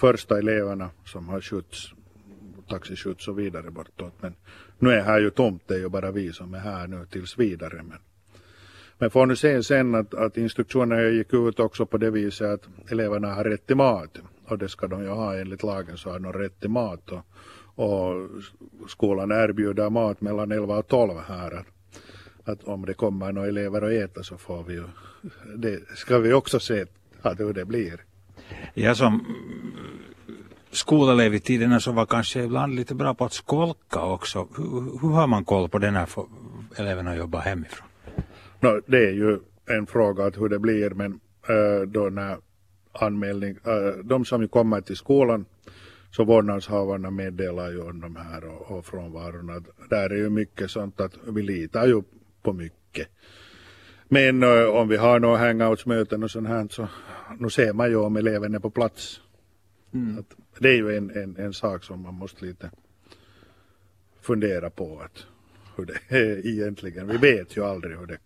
första 0.03 0.39
eleverna 0.39 0.91
som 1.05 1.29
har 1.29 1.41
skjuts, 1.41 1.93
taxiskjuts 2.69 3.29
och 3.29 3.39
vidare 3.39 3.71
bortåt. 3.71 4.13
Men 4.21 4.35
nu 4.79 4.91
är 4.91 5.03
här 5.03 5.21
ju 5.21 5.31
tomt, 5.31 5.63
det 5.67 5.75
är 5.75 5.79
ju 5.79 5.89
bara 5.89 6.11
vi 6.11 6.33
som 6.33 6.55
är 6.55 6.59
här 6.59 6.87
nu 6.87 7.07
tills 7.11 7.39
vidare. 7.39 7.83
Men, 7.83 7.99
men 8.99 9.11
får 9.11 9.27
nu 9.27 9.37
se 9.37 9.63
sen 9.63 9.95
att, 9.95 10.15
att 10.15 10.37
instruktionerna 10.37 11.03
gick 11.03 11.35
ut 11.35 11.61
också 11.61 11.87
på 11.87 11.99
det 11.99 12.11
viset 12.11 12.51
att 12.51 12.93
eleverna 12.93 13.35
har 13.35 13.45
rätt 13.45 13.67
till 13.67 13.77
mat. 13.77 14.19
Och 14.49 14.59
det 14.59 14.69
ska 14.69 14.87
de 14.87 15.03
ju 15.03 15.09
ha 15.09 15.39
enligt 15.39 15.63
lagen 15.63 15.97
så 15.97 16.11
har 16.11 16.19
de 16.19 16.33
rätt 16.33 16.61
till 16.61 16.71
mat. 16.71 17.11
Och, 17.13 17.25
och 17.85 18.31
skolan 18.89 19.31
erbjuder 19.31 19.91
mat 19.91 20.21
mellan 20.21 20.53
11 20.53 20.79
och 20.79 20.89
12 20.89 21.13
här 21.29 21.65
att 22.45 22.65
om 22.65 22.87
det 22.87 22.95
kommer 22.95 23.33
några 23.33 23.49
elever 23.49 23.83
att 23.83 24.11
äta 24.11 24.23
så 24.23 24.39
får 24.39 24.65
vi 24.65 24.75
ju, 24.75 24.85
det 25.57 25.89
ska 25.97 26.19
vi 26.19 26.33
också 26.33 26.61
se 26.61 26.85
att 27.23 27.41
hur 27.41 27.53
det 27.53 27.65
blir. 27.65 28.01
Jag 28.75 28.97
som 28.97 29.15
mm, 29.15 29.99
skolelev 30.71 31.35
i 31.35 31.41
tiderna 31.41 31.81
så 31.81 31.93
var 31.93 32.07
kanske 32.07 32.43
ibland 32.43 32.75
lite 32.75 32.95
bra 32.95 33.15
på 33.15 33.25
att 33.25 33.33
skolka 33.33 34.01
också. 34.01 34.49
Hur, 34.57 35.01
hur 35.01 35.09
har 35.09 35.27
man 35.27 35.45
koll 35.45 35.69
på 35.69 35.79
det 35.79 35.91
när 35.91 36.09
eleverna 36.77 37.17
jobbar 37.17 37.41
hemifrån? 37.41 37.87
No, 38.61 38.81
det 38.87 39.09
är 39.09 39.13
ju 39.13 39.39
en 39.67 39.87
fråga 39.87 40.25
att 40.25 40.39
hur 40.39 40.49
det 40.49 40.59
blir 40.59 40.91
men 40.91 41.21
äh, 41.49 41.87
då 41.87 42.01
när 42.01 42.37
anmälning, 42.93 43.57
äh, 43.65 44.05
de 44.05 44.25
som 44.25 44.49
kommer 44.49 44.81
till 44.81 44.97
skolan 44.97 45.45
så 46.11 46.25
vårdnadshavarna 46.25 47.11
meddelar 47.11 47.71
ju 47.71 47.83
om 47.83 48.01
de 48.01 48.17
här 48.17 48.45
och, 48.45 48.79
och 48.79 48.87
frånvarorna. 48.87 49.63
Där 49.91 50.11
är 50.11 50.17
ju 50.17 50.31
mycket 50.31 50.71
sånt 50.71 51.01
att 51.01 51.13
vi 51.27 51.43
litar 51.43 51.87
ju 51.87 52.03
på 52.43 52.53
mycket. 52.53 53.09
Men 54.13 54.43
uh, 54.43 54.69
om 54.69 54.89
vi 54.89 54.97
har 54.97 55.21
några 55.21 55.39
hangoutsmöten 55.39 56.23
och 56.23 56.31
sånt 56.31 56.49
här 56.49 56.69
så 56.71 56.89
nu 57.39 57.51
ser 57.51 57.73
man 57.73 57.91
ju 57.91 57.97
om 57.97 58.17
eleven 58.17 58.55
är 58.55 58.59
på 58.59 58.71
plats. 58.71 59.21
Mm. 59.95 60.25
det 60.59 60.69
är 60.69 60.77
ju 60.77 60.97
en, 60.97 61.11
en, 61.11 61.37
en 61.37 61.53
sak 61.53 61.85
som 61.85 62.03
man 62.03 62.15
måste 62.15 62.45
lite 62.45 62.71
fundera 64.21 64.71
på 64.71 65.01
att 65.05 65.27
hur 65.77 65.85
det 65.85 66.17
är 66.17 66.47
egentligen. 66.47 67.07
Vi 67.07 67.17
vet 67.17 67.57
ju 67.57 67.65
aldrig 67.65 67.99
hur 67.99 68.07
det 68.07 68.19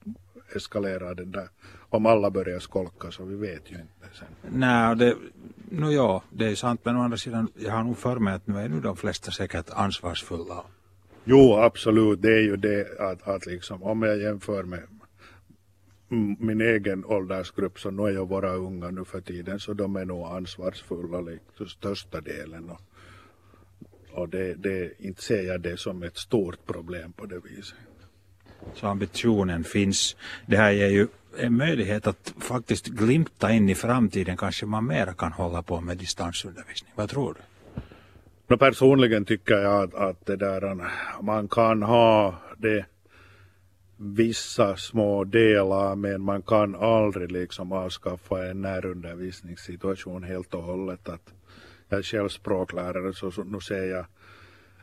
eskalerar 0.56 1.14
den 1.14 1.30
där. 1.30 1.48
Om 1.88 2.06
alla 2.06 2.30
börjar 2.30 2.58
skolka 2.58 3.10
så 3.10 3.24
vi 3.24 3.36
vet 3.36 3.72
ju 3.72 3.74
inte 3.74 4.18
sen. 4.18 4.28
Nej, 4.50 4.96
det, 4.96 5.16
no, 5.70 5.90
ja, 5.90 6.22
det 6.30 6.46
är 6.46 6.54
sant 6.54 6.80
men 6.84 6.96
å 6.96 7.00
andra 7.02 7.16
sidan 7.16 7.48
jag 7.54 7.72
har 7.72 7.84
nog 7.84 7.98
för 7.98 8.16
mig 8.16 8.34
att 8.34 8.46
nu 8.46 8.58
är 8.58 8.68
nu 8.68 8.80
de 8.80 8.96
flesta 8.96 9.30
säkert 9.30 9.70
ansvarsfulla 9.70 10.64
Jo, 11.24 11.54
absolut. 11.54 12.22
Det 12.22 12.34
är 12.34 12.42
ju 12.42 12.56
det 12.56 13.00
att, 13.00 13.28
att 13.28 13.46
liksom, 13.46 13.82
om 13.82 14.02
jag 14.02 14.18
jämför 14.18 14.62
med 14.62 14.82
min 16.08 16.60
egen 16.60 17.04
åldersgrupp 17.04 17.80
så 17.80 17.90
nu 17.90 18.02
är 18.02 18.10
ju 18.10 18.26
våra 18.26 18.52
unga 18.54 18.90
nu 18.90 19.04
för 19.04 19.20
tiden 19.20 19.60
så 19.60 19.72
de 19.72 19.96
är 19.96 20.04
nog 20.04 20.26
ansvarsfulla 20.26 21.20
liksom, 21.20 21.66
största 21.66 22.20
delen. 22.20 22.70
Och, 22.70 22.80
och 24.12 24.28
det, 24.28 24.54
det, 24.54 24.92
inte 24.98 25.22
ser 25.22 25.42
jag 25.42 25.60
det 25.60 25.76
som 25.76 26.02
ett 26.02 26.16
stort 26.16 26.66
problem 26.66 27.12
på 27.12 27.26
det 27.26 27.40
viset. 27.44 27.78
Så 28.74 28.86
ambitionen 28.86 29.64
finns. 29.64 30.16
Det 30.46 30.56
här 30.56 30.70
ger 30.70 30.88
ju 30.88 31.06
en 31.38 31.56
möjlighet 31.56 32.06
att 32.06 32.34
faktiskt 32.40 32.86
glimta 32.86 33.52
in 33.52 33.68
i 33.68 33.74
framtiden. 33.74 34.36
Kanske 34.36 34.66
man 34.66 34.86
mera 34.86 35.12
kan 35.12 35.32
hålla 35.32 35.62
på 35.62 35.80
med 35.80 35.98
distansundervisning. 35.98 36.92
Vad 36.96 37.10
tror 37.10 37.34
du? 37.34 37.40
No, 38.48 38.56
personligen 38.56 39.24
tycker 39.24 39.54
jag 39.54 39.82
att, 39.82 39.94
att 39.94 40.26
det 40.26 40.36
där, 40.36 40.90
man 41.22 41.48
kan 41.48 41.82
ha 41.82 42.34
det 42.58 42.84
vissa 43.96 44.76
små 44.76 45.24
delar 45.24 45.96
men 45.96 46.22
man 46.22 46.42
kan 46.42 46.74
aldrig 46.74 47.32
liksom 47.32 47.72
avskaffa 47.72 48.46
en 48.46 48.60
närundervisningssituation 48.60 50.22
helt 50.22 50.54
och 50.54 50.62
hållet. 50.62 51.08
Att 51.08 51.34
jag 51.88 51.98
är 51.98 52.02
själv 52.02 52.28
språklärare 52.28 53.12
så, 53.12 53.30
så 53.30 53.44
nu 53.44 53.60
ser 53.60 53.84
jag 53.84 54.06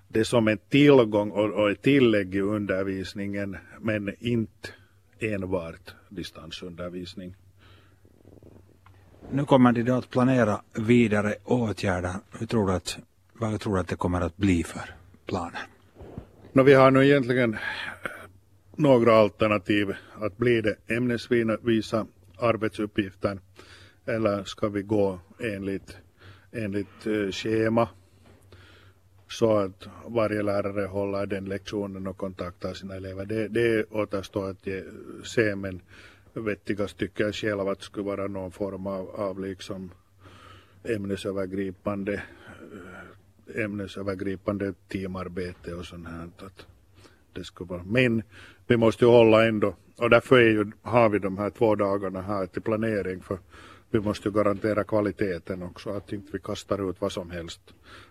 det 0.07 0.25
som 0.25 0.47
en 0.47 0.57
tillgång 0.57 1.31
och, 1.31 1.49
och 1.49 1.71
ett 1.71 1.81
tillägg 1.81 2.35
i 2.35 2.41
undervisningen 2.41 3.57
men 3.79 4.15
inte 4.19 4.69
enbart 5.19 5.95
distansundervisning. 6.09 7.35
Nu 9.31 9.45
kommer 9.45 9.71
de 9.71 9.83
då 9.83 9.93
att 9.93 10.09
planera 10.09 10.61
vidare 10.87 11.35
åtgärder. 11.43 12.13
Hur 12.39 12.47
tror 12.47 12.67
du 12.67 12.73
att 12.73 12.97
vad 13.33 13.59
tror 13.59 13.73
du 13.73 13.79
att 13.79 13.87
det 13.87 13.95
kommer 13.95 14.21
att 14.21 14.37
bli 14.37 14.63
för 14.63 14.95
planer? 15.25 15.59
No, 16.53 16.63
vi 16.63 16.73
har 16.73 16.91
nu 16.91 17.05
egentligen 17.05 17.57
några 18.75 19.13
alternativ. 19.13 19.95
Att 20.13 20.37
bli 20.37 20.61
det 20.61 20.75
ämnesvisa 20.87 22.07
arbetsuppgifter 22.37 23.39
eller 24.05 24.43
ska 24.43 24.69
vi 24.69 24.81
gå 24.81 25.19
enligt, 25.39 25.97
enligt 26.51 27.07
eh, 27.07 27.31
schema 27.31 27.87
så 29.27 29.57
att 29.57 29.87
varje 30.07 30.43
lärare 30.43 30.85
håller 30.85 31.25
den 31.25 31.45
lektionen 31.45 32.07
och 32.07 32.17
kontaktar 32.17 32.73
sina 32.73 32.95
elever. 32.95 33.25
Det, 33.25 33.47
det 33.47 33.85
återstår 33.91 34.49
att 34.49 34.67
ge, 34.67 34.83
se 35.23 35.55
men 35.55 35.81
vettigast 36.33 36.97
tycker 36.97 37.23
jag 37.23 37.35
själv 37.35 37.67
att 37.67 37.79
det 37.79 37.85
skulle 37.85 38.05
vara 38.05 38.27
någon 38.27 38.51
form 38.51 38.87
av, 38.87 39.09
av 39.09 39.39
liksom 39.39 39.91
ämnesövergripande 40.83 42.13
eh, 43.53 43.63
ämnesövergripande 43.63 44.73
teamarbete 44.87 45.73
och 45.73 45.85
sånt 45.85 46.07
här. 46.07 46.29
Att 46.37 46.65
det 47.33 47.43
skulle 47.43 47.67
vara. 47.67 47.83
Men 47.83 48.23
vi 48.67 48.77
måste 48.77 49.05
ju 49.05 49.11
hålla 49.11 49.45
ändå, 49.45 49.75
och 49.97 50.09
därför 50.09 50.37
är 50.37 50.49
ju, 50.49 50.71
har 50.81 51.09
vi 51.09 51.19
de 51.19 51.37
här 51.37 51.49
två 51.49 51.75
dagarna 51.75 52.21
här 52.21 52.45
till 52.45 52.61
planering 52.61 53.21
för 53.21 53.37
vi 53.89 53.99
måste 53.99 54.29
ju 54.29 54.35
garantera 54.35 54.83
kvaliteten 54.83 55.63
också, 55.63 55.89
att 55.89 56.13
inte 56.13 56.31
vi 56.31 56.39
kastar 56.39 56.89
ut 56.89 56.95
vad 57.01 57.11
som 57.11 57.31
helst 57.31 57.61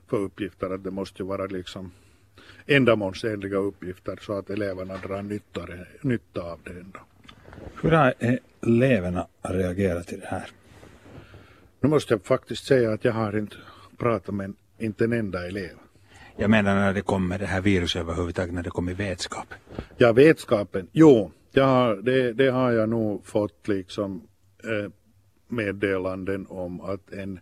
för 0.07 0.17
uppgifter, 0.17 0.75
att 0.75 0.85
det 0.85 0.91
måste 0.91 1.23
ju 1.23 1.29
vara 1.29 1.47
liksom 1.47 1.93
ändamålsenliga 2.67 3.57
uppgifter 3.57 4.19
så 4.23 4.39
att 4.39 4.51
eleverna 4.51 4.97
drar 4.97 5.23
nytta, 5.23 5.67
nytta 6.01 6.43
av 6.43 6.61
det 6.65 6.71
ändå. 6.71 7.01
Hur 7.83 7.91
har 7.91 8.15
eleverna 8.61 9.27
reagerat 9.43 10.07
till 10.07 10.21
det 10.21 10.27
här? 10.27 10.51
Nu 11.81 11.89
måste 11.89 12.15
jag 12.15 12.25
faktiskt 12.25 12.67
säga 12.67 12.93
att 12.93 13.05
jag 13.05 13.13
har 13.13 13.39
inte 13.39 13.57
pratat 13.97 14.35
med 14.35 14.55
inte 14.79 15.05
en 15.05 15.13
enda 15.13 15.47
elev. 15.47 15.82
Jag 16.37 16.51
menar 16.51 16.75
när 16.75 16.95
det 16.95 17.03
kommer 17.03 17.39
det 17.39 17.47
här 17.47 17.61
viruset 17.61 18.01
överhuvudtaget, 18.01 18.55
när 18.55 18.63
det 18.63 18.71
kommer 18.71 18.95
vetskap. 18.95 19.55
Ja, 19.97 20.13
vetskapen. 20.13 20.89
Jo, 20.93 21.33
ja, 21.53 21.97
det, 22.03 22.33
det 22.33 22.51
har 22.51 22.73
jag 22.73 22.89
nog 22.89 23.27
fått 23.27 23.69
liksom 23.69 24.29
eh, 24.65 24.91
meddelanden 25.49 26.47
om 26.49 26.81
att 26.81 27.13
en 27.13 27.41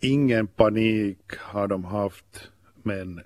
ingen 0.00 0.46
panik 0.46 1.36
har 1.38 1.68
de 1.68 1.84
haft 1.84 2.50
men 2.82 3.20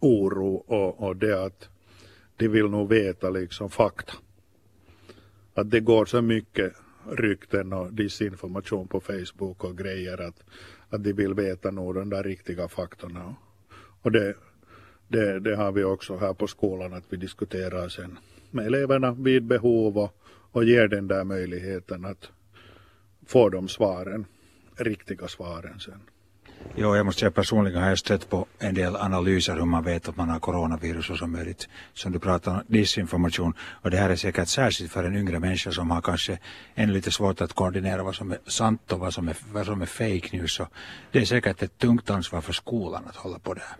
oro 0.00 0.54
och, 0.54 1.02
och 1.02 1.16
det 1.16 1.44
att 1.44 1.68
de 2.36 2.48
vill 2.48 2.66
nog 2.66 2.88
veta 2.88 3.30
liksom 3.30 3.70
fakta. 3.70 4.12
Att 5.54 5.70
det 5.70 5.80
går 5.80 6.04
så 6.04 6.22
mycket 6.22 6.72
rykten 7.10 7.72
och 7.72 7.92
disinformation 7.92 8.88
på 8.88 9.00
Facebook 9.00 9.64
och 9.64 9.78
grejer 9.78 10.20
att, 10.28 10.42
att 10.88 11.04
de 11.04 11.12
vill 11.12 11.34
veta 11.34 11.70
nog 11.70 11.94
de 11.94 12.10
där 12.10 12.22
riktiga 12.22 12.68
faktorna. 12.68 13.34
Och 14.02 14.12
det, 14.12 14.34
det, 15.08 15.40
det 15.40 15.56
har 15.56 15.72
vi 15.72 15.84
också 15.84 16.16
här 16.16 16.34
på 16.34 16.46
skolan 16.46 16.94
att 16.94 17.04
vi 17.08 17.16
diskuterar 17.16 17.88
sen 17.88 18.18
med 18.50 18.66
eleverna 18.66 19.12
vid 19.12 19.44
behov 19.44 19.98
och, 19.98 20.16
och 20.52 20.64
ger 20.64 20.88
den 20.88 21.08
där 21.08 21.24
möjligheten 21.24 22.04
att 22.04 22.30
få 23.26 23.48
de 23.48 23.68
svaren, 23.68 24.26
riktiga 24.76 25.28
svaren 25.28 25.80
sen. 25.80 26.00
Jo, 26.76 26.96
jag 26.96 27.06
måste 27.06 27.20
säga 27.20 27.30
personligen 27.30 27.82
har 27.82 27.88
jag 27.88 27.98
stött 27.98 28.30
på 28.30 28.46
en 28.58 28.74
del 28.74 28.96
analyser 28.96 29.54
hur 29.54 29.64
man 29.64 29.84
vet 29.84 30.08
att 30.08 30.16
man 30.16 30.28
har 30.28 30.38
coronavirus 30.38 31.10
och 31.10 31.16
så 31.16 31.26
möjligt. 31.26 31.68
Som 31.94 32.12
du 32.12 32.18
pratar 32.18 32.52
om, 32.52 32.62
disinformation. 32.66 33.54
Och 33.82 33.90
det 33.90 33.96
här 33.96 34.10
är 34.10 34.16
säkert 34.16 34.48
särskilt 34.48 34.92
för 34.92 35.04
en 35.04 35.16
yngre 35.16 35.38
människa 35.38 35.70
som 35.70 35.90
har 35.90 36.00
kanske 36.00 36.38
ännu 36.74 36.92
lite 36.92 37.10
svårt 37.10 37.40
att 37.40 37.52
koordinera 37.52 38.02
vad 38.02 38.14
som 38.14 38.32
är 38.32 38.38
sant 38.46 38.92
och 38.92 38.98
vad 38.98 39.14
som 39.14 39.28
är, 39.28 39.36
vad 39.52 39.66
som 39.66 39.82
är 39.82 39.86
fake 39.86 40.36
news. 40.36 40.52
Så 40.52 40.68
det 41.12 41.18
är 41.18 41.24
säkert 41.24 41.62
ett 41.62 41.78
tungt 41.78 42.10
ansvar 42.10 42.40
för 42.40 42.52
skolan 42.52 43.02
att 43.06 43.16
hålla 43.16 43.38
på 43.38 43.54
det 43.54 43.60
här. 43.60 43.76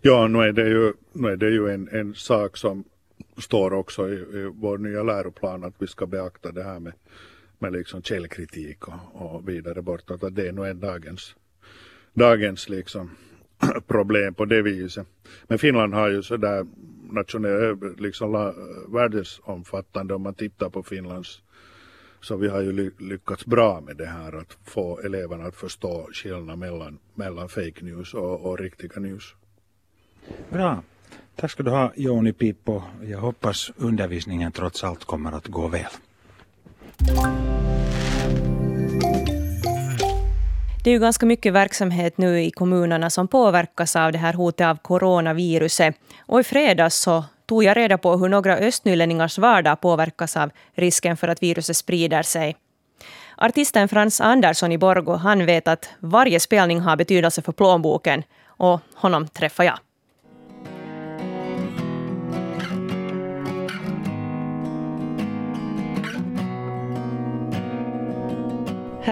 Ja, 0.00 0.26
nu 0.28 0.38
är 0.38 0.52
det 0.52 0.68
ju, 0.68 0.92
nu 1.12 1.28
är 1.28 1.36
det 1.36 1.50
ju 1.50 1.68
en, 1.68 1.88
en 1.88 2.14
sak 2.14 2.56
som 2.56 2.84
står 3.38 3.72
också 3.72 4.08
i, 4.08 4.12
i 4.12 4.50
vår 4.54 4.78
nya 4.78 5.02
läroplan 5.02 5.64
att 5.64 5.74
vi 5.78 5.86
ska 5.86 6.06
beakta 6.06 6.52
det 6.52 6.64
här 6.64 6.80
med, 6.80 6.92
med 7.58 7.72
liksom 7.72 8.02
källkritik 8.02 8.88
och, 8.88 8.94
och 9.12 9.48
vidare 9.48 9.82
bortåt. 9.82 10.24
Att 10.24 10.34
det 10.34 10.48
är 10.48 10.52
nog 10.52 10.66
en 10.66 10.80
dagens 10.80 11.34
dagens 12.14 12.68
liksom 12.68 13.10
problem 13.86 14.34
på 14.34 14.44
det 14.44 14.62
viset. 14.62 15.06
Men 15.46 15.58
Finland 15.58 15.94
har 15.94 16.10
ju 16.10 16.22
sådär 16.22 16.66
nationell, 17.10 17.76
liksom 17.98 18.52
världsomfattande 18.88 20.14
om 20.14 20.22
man 20.22 20.34
tittar 20.34 20.70
på 20.70 20.82
Finlands 20.82 21.42
så 22.24 22.36
vi 22.36 22.48
har 22.48 22.60
ju 22.60 22.90
lyckats 22.98 23.46
bra 23.46 23.80
med 23.80 23.96
det 23.96 24.06
här 24.06 24.32
att 24.32 24.58
få 24.64 25.00
eleverna 25.00 25.44
att 25.44 25.56
förstå 25.56 26.08
skillnaden 26.12 26.58
mellan, 26.58 26.98
mellan 27.14 27.48
fake 27.48 27.84
news 27.84 28.14
och, 28.14 28.40
och 28.40 28.58
riktiga 28.58 29.00
news. 29.00 29.34
Bra. 30.50 30.82
Tack 31.36 31.50
ska 31.50 31.62
du 31.62 31.70
ha 31.70 31.92
Joni 31.96 32.32
Pippo. 32.32 32.82
Jag 33.02 33.18
hoppas 33.18 33.70
undervisningen 33.76 34.52
trots 34.52 34.84
allt 34.84 35.04
kommer 35.04 35.32
att 35.32 35.46
gå 35.46 35.68
väl. 35.68 35.90
Det 40.84 40.90
är 40.90 40.92
ju 40.92 41.00
ganska 41.00 41.26
mycket 41.26 41.52
verksamhet 41.52 42.18
nu 42.18 42.42
i 42.42 42.50
kommunerna 42.50 43.10
som 43.10 43.28
påverkas 43.28 43.96
av 43.96 44.12
det 44.12 44.18
här 44.18 44.32
hotet 44.32 44.66
av 44.66 44.76
coronaviruset. 44.76 45.96
Och 46.26 46.40
i 46.40 46.42
fredags 46.42 46.96
så 46.96 47.24
tog 47.46 47.64
jag 47.64 47.76
reda 47.76 47.98
på 47.98 48.16
hur 48.16 48.28
några 48.28 48.56
östnylänningars 48.56 49.38
vardag 49.38 49.80
påverkas 49.80 50.36
av 50.36 50.50
risken 50.74 51.16
för 51.16 51.28
att 51.28 51.42
viruset 51.42 51.76
sprider 51.76 52.22
sig. 52.22 52.56
Artisten 53.36 53.88
Frans 53.88 54.20
Andersson 54.20 54.72
i 54.72 54.78
Borgo 54.78 55.12
han 55.12 55.46
vet 55.46 55.68
att 55.68 55.88
varje 55.98 56.40
spelning 56.40 56.80
har 56.80 56.96
betydelse 56.96 57.42
för 57.42 57.52
plånboken 57.52 58.22
och 58.46 58.80
honom 58.94 59.28
träffar 59.28 59.64
jag. 59.64 59.78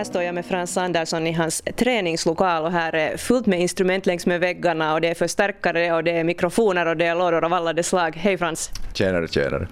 Här 0.02 0.06
står 0.06 0.22
jag 0.22 0.34
med 0.34 0.46
Frans 0.46 0.76
Andersson 0.76 1.26
i 1.26 1.32
hans 1.32 1.62
träningslokal 1.76 2.64
och 2.64 2.72
här 2.72 2.94
är 2.94 3.16
fullt 3.16 3.46
med 3.46 3.60
instrument 3.60 4.06
längs 4.06 4.26
med 4.26 4.40
väggarna 4.40 4.94
och 4.94 5.00
det 5.00 5.08
är 5.08 5.14
förstärkare 5.14 5.92
och 5.92 6.04
det 6.04 6.10
är 6.10 6.24
mikrofoner 6.24 6.86
och 6.86 6.96
det 6.96 7.06
är 7.06 7.14
lådor 7.14 7.44
av 7.44 7.52
alla 7.52 7.72
de 7.72 7.82
slag. 7.82 8.16
Hej 8.16 8.38
Frans! 8.38 8.70
Tjenare, 8.94 9.28
tjenare! 9.28 9.68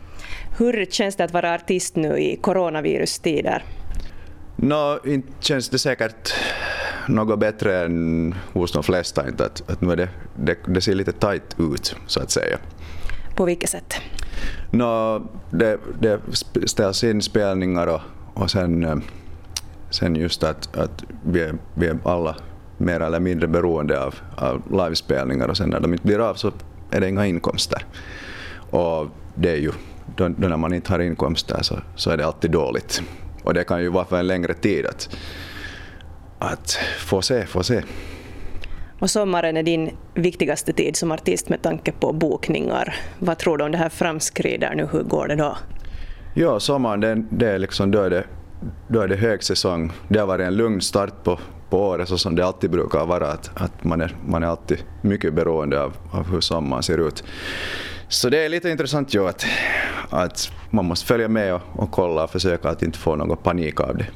Hur 0.59 0.87
känns 0.91 1.17
det 1.17 1.25
att 1.25 1.33
vara 1.33 1.55
artist 1.55 1.97
nu 1.97 2.19
i 2.19 2.37
coronavirustider? 2.37 3.65
Nå, 4.57 5.01
no, 5.05 5.11
inte 5.11 5.33
känns 5.41 5.69
det 5.69 5.79
säkert 5.79 6.35
något 7.09 7.39
bättre 7.39 7.85
än 7.85 8.35
hos 8.53 8.73
de 8.73 8.83
flesta. 8.83 9.29
Inte 9.29 9.45
att, 9.45 9.71
att 9.71 9.81
nu 9.81 9.93
är 9.93 9.97
det, 9.97 10.09
det, 10.37 10.59
det 10.67 10.81
ser 10.81 10.95
lite 10.95 11.13
tajt 11.13 11.57
ut, 11.59 11.97
så 12.07 12.21
att 12.21 12.31
säga. 12.31 12.59
På 13.37 13.45
vilket 13.45 13.71
sätt? 13.71 13.95
No, 14.71 15.19
det, 15.51 15.79
det 16.01 16.21
ställs 16.67 17.05
in 17.05 17.23
spelningar 17.23 17.87
och, 17.87 18.01
och 18.35 18.51
sen 18.51 18.85
eh, 18.85 18.97
sen 19.91 20.17
just 20.17 20.43
att, 20.43 20.77
att 20.77 21.05
vi, 21.25 21.41
är, 21.43 21.55
vi 21.75 21.87
är 21.87 21.99
alla 22.05 22.37
mer 22.77 23.01
eller 23.01 23.21
mindre 23.21 23.47
beroende 23.47 24.05
av, 24.05 24.15
av 24.37 24.63
livespelningar 24.71 25.49
och 25.49 25.57
sen 25.57 25.71
när 25.71 25.81
de 25.81 25.93
inte 25.93 26.07
blir 26.07 26.19
av 26.19 26.35
så 26.35 26.53
är 26.91 27.01
det 27.01 27.09
inga 27.09 27.27
inkomster. 27.27 27.85
Och 28.71 29.07
det 29.35 29.51
är 29.51 29.57
ju, 29.57 29.73
då, 30.17 30.29
då 30.29 30.49
när 30.49 30.57
man 30.57 30.75
inte 30.75 30.93
har 30.93 30.99
inkomster 30.99 31.63
så, 31.63 31.79
så 31.97 32.11
är 32.11 32.17
det 32.17 32.27
alltid 32.27 32.51
dåligt. 32.51 33.03
Och 33.43 33.55
det 33.55 33.65
kan 33.65 33.83
ju 33.83 33.89
vara 33.89 34.05
för 34.05 34.19
en 34.19 34.27
längre 34.27 34.55
tid 34.55 34.87
att, 34.87 35.17
att 36.39 36.79
få 36.99 37.23
se, 37.23 37.47
få 37.47 37.63
se. 37.63 37.83
Och 39.01 39.11
sommaren 39.11 39.57
är 39.57 39.63
din 39.63 39.91
viktigaste 40.15 40.73
tid 40.73 40.97
som 40.97 41.13
artist 41.13 41.49
med 41.49 41.63
tanke 41.63 41.93
på 41.93 42.13
bokningar. 42.13 42.97
Vad 43.19 43.39
tror 43.39 43.59
du 43.59 43.65
om 43.65 43.73
det 43.73 43.79
här 43.79 43.89
framskrider 43.89 44.75
nu? 44.75 44.89
Hur 44.93 45.03
går 45.03 45.29
det 45.29 45.37
då? 45.37 45.57
Ja, 46.35 46.61
sommaren 46.61 47.01
det, 47.01 47.23
det 47.31 47.51
är 47.51 47.59
liksom, 47.59 47.91
då 47.91 48.03
är 48.03 48.11
det 48.11 48.25
då 48.89 49.01
är 49.01 49.09
det 49.09 49.17
högsäsong. 49.17 49.93
Det 50.09 50.19
har 50.19 50.27
varit 50.27 50.47
en 50.47 50.57
lugn 50.57 50.81
start 50.81 51.25
på, 51.25 51.39
på 51.71 51.79
året 51.89 52.09
så 52.09 52.19
som 52.19 52.37
det 52.37 52.47
alltid 52.47 52.71
brukar 52.71 53.07
vara. 53.07 53.33
Att, 53.33 53.51
att 53.55 53.85
man, 53.85 54.01
är, 54.01 54.17
man 54.27 54.43
är 54.43 54.47
alltid 54.47 54.85
mycket 55.03 55.35
beroende 55.35 55.83
av, 55.83 55.97
av 56.11 56.31
hur 56.31 56.41
sommaren 56.41 56.83
ser 56.83 57.09
ut. 57.09 57.25
Så 58.09 58.29
det 58.29 58.45
är 58.45 58.49
lite 58.49 58.71
intressant 58.71 59.15
ju 59.15 59.29
att, 59.29 59.47
att 60.11 60.51
man 60.71 60.85
måste 60.85 61.07
följa 61.07 61.29
med 61.29 61.55
och, 61.55 61.63
och 61.73 61.91
kolla 61.91 62.25
och 62.25 62.31
försöka 62.31 62.69
att 62.69 62.83
inte 62.83 62.99
få 62.99 63.17
någon 63.17 63.37
panik 63.37 63.81
av 63.81 63.97
det. 63.97 64.07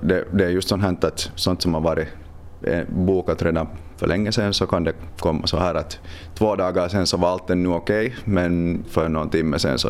Det, 0.00 0.24
det 0.32 0.44
är 0.44 0.48
just 0.48 0.68
sånt 0.68 0.82
här 0.82 0.96
att 1.02 1.30
sånt 1.34 1.62
som 1.62 1.74
har 1.74 1.80
varit 1.80 2.08
eh, 2.62 2.84
bokat 2.88 3.42
redan 3.42 3.66
för 3.96 4.06
länge 4.06 4.32
sedan 4.32 4.54
så 4.54 4.66
kan 4.66 4.84
det 4.84 4.94
komma 5.18 5.46
så 5.46 5.58
här 5.58 5.74
att 5.74 6.00
två 6.34 6.56
dagar 6.56 6.88
sen 6.88 7.06
så 7.06 7.16
var 7.16 7.28
allt 7.28 7.50
ännu 7.50 7.68
okej 7.68 8.06
okay, 8.06 8.18
men 8.24 8.84
för 8.88 9.08
någon 9.08 9.30
timme 9.30 9.58
sen 9.58 9.78
så 9.78 9.88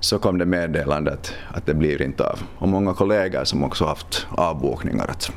så 0.00 0.18
kom 0.18 0.38
det 0.38 0.46
meddelandet 0.46 1.34
att 1.54 1.66
det 1.66 1.74
blir 1.74 2.02
inte 2.02 2.24
av. 2.24 2.38
Och 2.58 2.68
många 2.68 2.94
kollegor 2.94 3.44
som 3.44 3.64
också 3.64 3.84
haft 3.84 4.26
avbokningar. 4.30 5.06
Att, 5.08 5.32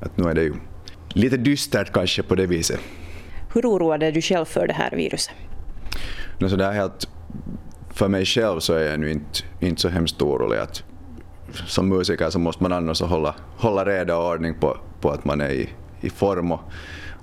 att 0.00 0.16
nu 0.16 0.28
är 0.28 0.34
det 0.34 0.42
ju 0.42 0.54
lite 1.08 1.36
dystert 1.36 1.92
kanske 1.92 2.22
på 2.22 2.34
det 2.34 2.46
viset. 2.46 2.80
Hur 3.54 3.66
oroad 3.66 4.02
är 4.02 4.12
du 4.12 4.22
själv 4.22 4.44
för 4.44 4.66
det 4.66 4.74
här 4.74 4.90
viruset? 4.90 5.34
No, 6.38 6.48
så 6.48 6.56
det 6.56 6.64
är 6.64 6.72
helt, 6.72 7.08
för 7.90 8.08
mig 8.08 8.24
själv 8.24 8.60
så 8.60 8.74
är 8.74 8.90
jag 8.90 9.00
nu 9.00 9.10
inte, 9.10 9.40
inte 9.60 9.80
så 9.80 9.88
hemskt 9.88 10.22
orolig. 10.22 10.58
Att, 10.58 10.82
som 11.66 11.88
musiker 11.88 12.30
så 12.30 12.38
måste 12.38 12.62
man 12.62 12.72
annars 12.72 13.00
hålla, 13.00 13.34
hålla 13.56 13.84
reda 13.84 14.16
och 14.16 14.30
ordning 14.30 14.54
på, 14.60 14.76
på 15.00 15.10
att 15.10 15.24
man 15.24 15.40
är 15.40 15.50
i, 15.50 15.68
i 16.00 16.10
form 16.10 16.52
och, 16.52 16.60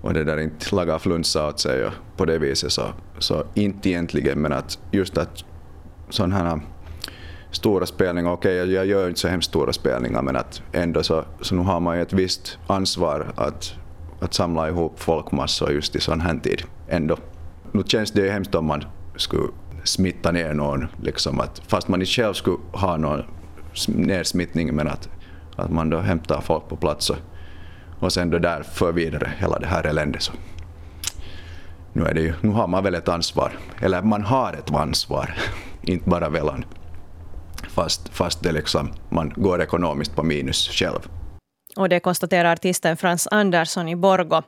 och 0.02 0.14
det 0.14 0.24
där 0.24 0.40
inte 0.40 0.76
laga 0.76 1.00
flunsa 1.00 1.48
åt 1.48 1.60
sig 1.60 1.86
och 1.86 1.94
på 2.18 2.26
det 2.26 2.38
viset 2.38 2.72
så, 2.72 2.84
så 3.20 3.44
inte 3.54 3.90
egentligen 3.90 4.42
men 4.42 4.54
att 4.54 4.80
just 4.92 5.18
att 5.18 5.46
sådana 6.12 6.36
här 6.36 6.46
äh, 6.46 6.58
stora 7.52 7.86
spelningar, 7.86 8.32
okej 8.32 8.62
okay, 8.62 8.74
jag 8.74 8.86
gör 8.86 9.08
inte 9.08 9.20
så 9.20 9.28
hemskt 9.28 9.50
stora 9.50 9.74
spelningar 9.74 10.22
men 10.22 10.36
att 10.36 10.62
ändå 10.72 11.04
så, 11.04 11.24
så 11.42 11.56
nu 11.56 11.62
har 11.62 11.80
man 11.80 11.96
ju 11.96 12.02
ett 12.02 12.14
visst 12.14 12.60
ansvar 12.68 13.34
att, 13.36 13.74
att 14.20 14.34
samla 14.34 14.70
ihop 14.70 15.00
folkmassor 15.00 15.72
just 15.72 15.96
i 15.96 16.00
sån 16.00 16.22
här 16.22 16.40
tid 16.40 16.64
ändå. 16.88 17.18
Nu 17.72 17.84
känns 17.86 18.12
det 18.12 18.22
ju 18.22 18.30
hemskt 18.30 18.56
om 18.56 18.66
man 18.66 18.84
skulle 19.16 19.48
smitta 19.84 20.32
ner 20.32 20.54
någon, 20.54 20.88
liksom 21.02 21.40
att, 21.40 21.62
fast 21.68 21.88
man 21.88 22.02
inte 22.02 22.12
själv 22.12 22.34
skulle 22.34 22.58
ha 22.72 22.98
någon 22.98 23.24
nersmittning 23.88 24.76
men 24.76 24.88
att, 24.88 25.10
att 25.56 25.72
man 25.72 25.90
då 25.90 26.00
hämtar 26.00 26.42
folk 26.42 26.70
på 26.70 26.76
plats 26.76 27.10
och, 27.10 27.18
och 28.00 28.14
sen 28.14 28.30
då 28.30 28.38
där 28.38 28.64
för 28.64 28.92
vidare 28.92 29.32
hela 29.38 29.60
det 29.60 29.68
här 29.68 29.84
eländet. 29.84 30.22
Så. 30.22 30.34
Nu, 31.94 32.06
är 32.06 32.14
det 32.14 32.22
ju, 32.22 32.34
nu 32.42 32.50
har 32.50 32.68
man 32.68 32.84
väl 32.84 32.96
ett 32.96 33.10
ansvar, 33.10 33.52
eller 33.80 34.02
man 34.02 34.24
har 34.24 34.54
ett 34.54 34.72
ansvar 34.72 35.36
inte 35.84 36.10
bara 36.10 36.30
velan. 36.30 36.66
Fast, 37.70 38.10
fast 38.10 38.44
det 38.44 38.52
liksom, 38.52 38.94
man 39.10 39.34
går 39.36 39.62
ekonomiskt 39.62 40.16
på 40.16 40.24
minus 40.24 40.70
själv. 40.70 41.00
Och 41.76 41.90
det 41.90 42.00
konstaterar 42.00 42.52
artisten 42.54 42.98
Frans 42.98 43.28
Andersson 43.32 43.88
i 43.90 43.96
Borgo. 43.96 44.42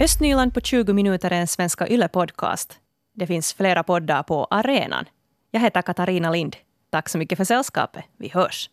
Östnyland 0.00 0.54
på 0.54 0.60
20 0.60 0.92
minuter 0.92 1.30
är 1.30 1.40
en 1.40 1.46
Svenska 1.46 1.86
Yle-podcast. 1.86 2.72
Det 3.14 3.26
finns 3.26 3.54
flera 3.54 3.82
poddar 3.82 4.22
på 4.22 4.46
arenan. 4.50 5.04
Jag 5.50 5.60
heter 5.60 5.82
Katarina 5.82 6.30
Lind. 6.30 6.56
Tack 6.90 7.08
så 7.08 7.18
mycket 7.18 7.36
för 7.36 7.44
sällskapet. 7.44 8.04
Vi 8.16 8.28
hörs. 8.28 8.70